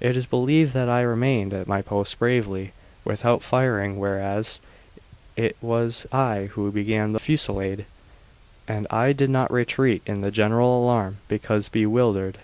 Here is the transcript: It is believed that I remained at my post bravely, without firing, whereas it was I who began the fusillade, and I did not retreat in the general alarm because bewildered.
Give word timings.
It 0.00 0.16
is 0.16 0.26
believed 0.26 0.74
that 0.74 0.88
I 0.88 1.02
remained 1.02 1.52
at 1.54 1.68
my 1.68 1.82
post 1.82 2.18
bravely, 2.18 2.72
without 3.04 3.44
firing, 3.44 3.96
whereas 3.96 4.58
it 5.36 5.56
was 5.60 6.04
I 6.10 6.46
who 6.54 6.72
began 6.72 7.12
the 7.12 7.20
fusillade, 7.20 7.86
and 8.66 8.88
I 8.90 9.12
did 9.12 9.30
not 9.30 9.52
retreat 9.52 10.02
in 10.04 10.22
the 10.22 10.32
general 10.32 10.82
alarm 10.84 11.18
because 11.28 11.68
bewildered. 11.68 12.38